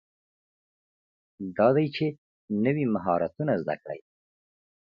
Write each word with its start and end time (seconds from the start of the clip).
دا 1.57 1.67
دی 1.75 1.87
چې 1.95 2.05
نوي 2.63 2.85
مهارتونه 2.95 3.53
زده 3.61 3.75
کړئ. 3.81 3.99